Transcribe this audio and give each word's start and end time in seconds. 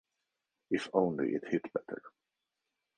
If 0.71 0.89
only 0.95 1.35
it 1.35 1.47
hit 1.47 1.71
better. 1.73 2.01